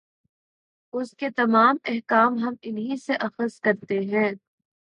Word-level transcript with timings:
اُس 0.93 1.13
کے 1.19 1.29
تمام 1.37 1.77
احکام 1.85 2.37
ہم 2.37 2.53
اِنھی 2.61 2.97
سے 2.97 3.13
اخذ 3.19 3.59
کرتے 3.59 3.99
ہیں 4.05 4.29